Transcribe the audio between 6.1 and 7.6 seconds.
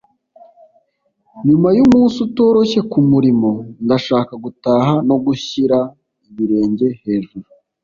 ibirenge hejuru